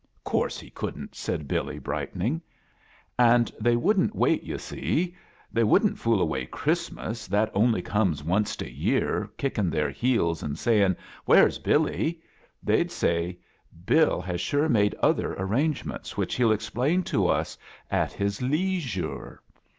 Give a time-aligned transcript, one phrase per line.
[0.25, 2.09] "Cotffse he coulda't," said Billy, bright
[3.19, 5.15] "And they wouldn't wait, yt/ see
[5.53, 10.57] They wouldn't fool away Christmas, that only comes onced a year, kickfn* their heeU, and
[10.57, 12.19] sayin' ''here's Bifly?'
[12.63, 13.37] They'd say,
[13.85, 17.55] 'Bill has sure made other arrange ments, which hell explain to us
[17.91, 19.39] at his lees yure.